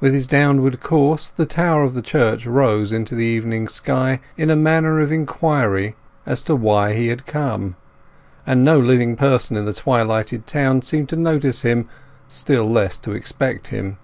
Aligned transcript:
With 0.00 0.12
his 0.12 0.26
downward 0.26 0.80
course 0.80 1.28
the 1.28 1.46
tower 1.46 1.84
of 1.84 1.94
the 1.94 2.02
church 2.02 2.46
rose 2.46 2.92
into 2.92 3.14
the 3.14 3.24
evening 3.24 3.68
sky 3.68 4.18
in 4.36 4.50
a 4.50 4.56
manner 4.56 4.98
of 4.98 5.12
inquiry 5.12 5.94
as 6.26 6.42
to 6.42 6.56
why 6.56 6.94
he 6.94 7.06
had 7.06 7.26
come; 7.26 7.76
and 8.44 8.64
no 8.64 8.76
living 8.80 9.14
person 9.14 9.56
in 9.56 9.64
the 9.64 9.72
twilighted 9.72 10.46
town 10.48 10.82
seemed 10.82 11.08
to 11.10 11.16
notice 11.16 11.62
him, 11.62 11.88
still 12.26 12.68
less 12.68 12.98
to 12.98 13.12
expect 13.12 13.68
him. 13.68 13.98